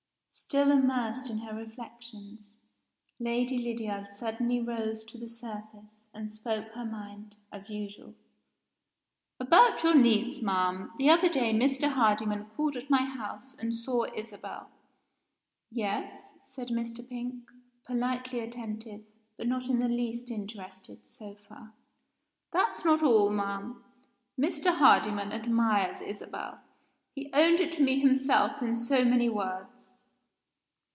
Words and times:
Still 0.33 0.71
immersed 0.71 1.29
in 1.29 1.39
her 1.39 1.53
reflections, 1.53 2.55
Lady 3.19 3.57
Lydiard 3.57 4.15
suddenly 4.15 4.61
rose 4.61 5.03
to 5.03 5.17
the 5.17 5.27
surface, 5.27 6.07
and 6.13 6.31
spoke 6.31 6.69
her 6.71 6.85
mind, 6.85 7.35
as 7.51 7.69
usual. 7.69 8.15
"About 9.41 9.83
your 9.83 9.93
niece, 9.93 10.41
ma'am. 10.41 10.91
The 10.97 11.09
other 11.09 11.27
day 11.27 11.53
Mr. 11.53 11.89
Hardyman 11.89 12.45
called 12.55 12.77
at 12.77 12.89
my 12.89 13.03
house, 13.03 13.57
and 13.57 13.75
saw 13.75 14.05
Isabel." 14.15 14.71
"Yes," 15.69 16.33
said 16.41 16.71
Miss 16.71 16.93
Pink, 16.93 17.51
politely 17.85 18.39
attentive, 18.39 19.03
but 19.35 19.47
not 19.49 19.67
in 19.67 19.79
the 19.79 19.89
least 19.89 20.31
interested, 20.31 21.05
so 21.05 21.35
far. 21.35 21.73
"That's 22.51 22.85
not 22.85 23.03
all 23.03 23.31
ma'am. 23.31 23.83
Mr. 24.39 24.73
Hardyman 24.77 25.33
admires 25.33 25.99
Isabel; 25.99 26.61
he 27.15 27.29
owned 27.33 27.59
it 27.59 27.73
to 27.73 27.83
me 27.83 27.99
himself 27.99 28.61
in 28.61 28.77
so 28.77 29.03
many 29.03 29.27
words." 29.27 29.89